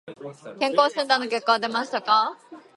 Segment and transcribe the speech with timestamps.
[0.59, 2.35] 健康診断の結果は出ましたか。